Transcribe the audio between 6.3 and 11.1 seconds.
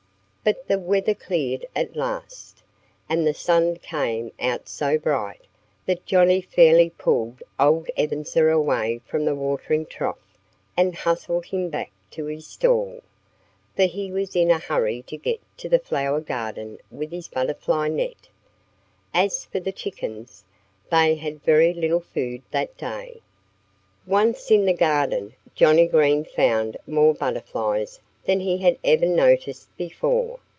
fairly pulled old Ebenezer away from the watering trough and